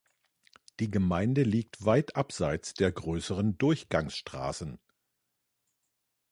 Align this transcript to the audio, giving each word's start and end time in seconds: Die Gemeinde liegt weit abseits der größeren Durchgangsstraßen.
Die 0.79 0.89
Gemeinde 0.89 1.43
liegt 1.43 1.85
weit 1.85 2.15
abseits 2.15 2.73
der 2.73 2.91
größeren 2.91 3.59
Durchgangsstraßen. 3.59 4.79